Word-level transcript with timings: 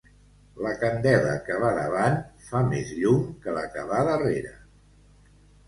La 0.67 0.71
candela 0.83 1.35
que 1.49 1.57
va 1.65 1.69
davant 1.75 2.17
fa 2.47 2.63
més 2.71 2.95
llum 3.03 3.29
que 3.47 3.55
la 3.61 3.65
que 3.77 3.87
va 3.95 4.03
darrere. 4.11 4.59